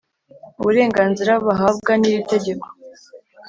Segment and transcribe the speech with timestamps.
[0.59, 2.65] uburenganzira bahabwa n’iri tegeko